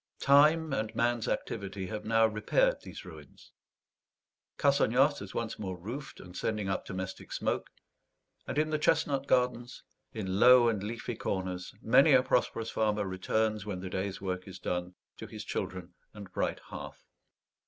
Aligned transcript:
Time 0.19 0.73
and 0.73 0.95
man's 0.95 1.27
activity 1.27 1.85
have 1.85 2.05
now 2.05 2.25
repaired 2.25 2.81
these 2.81 3.05
ruins; 3.05 3.51
Cassagnas 4.57 5.21
is 5.21 5.35
once 5.35 5.59
more 5.59 5.77
roofed 5.77 6.19
and 6.19 6.35
sending 6.35 6.67
up 6.67 6.85
domestic 6.87 7.31
smoke; 7.31 7.69
and 8.47 8.57
in 8.57 8.71
the 8.71 8.79
chestnut 8.79 9.27
gardens, 9.27 9.83
in 10.11 10.39
low 10.39 10.67
and 10.69 10.81
leafy 10.81 11.13
corners, 11.13 11.75
many 11.83 12.13
a 12.13 12.23
prosperous 12.23 12.71
farmer 12.71 13.05
returns, 13.05 13.63
when 13.63 13.79
the 13.79 13.91
day's 13.91 14.19
work 14.19 14.47
is 14.47 14.57
done, 14.57 14.95
to 15.17 15.27
his 15.27 15.43
children 15.45 15.93
and 16.15 16.33
bright 16.33 16.57
hearth. 16.61 17.05